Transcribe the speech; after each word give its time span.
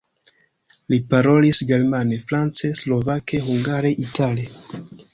Li 0.93 0.97
parolis 1.11 1.61
germane, 1.73 2.19
france, 2.33 2.73
slovake, 2.83 3.45
hungare, 3.53 3.97
itale. 4.09 4.51